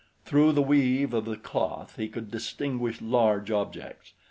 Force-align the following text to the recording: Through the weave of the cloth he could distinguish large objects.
Through 0.25 0.53
the 0.53 0.63
weave 0.63 1.13
of 1.13 1.25
the 1.25 1.37
cloth 1.37 1.97
he 1.97 2.07
could 2.07 2.31
distinguish 2.31 3.01
large 3.03 3.51
objects. 3.51 4.13